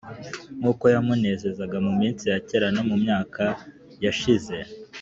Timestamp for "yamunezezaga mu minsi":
0.93-2.23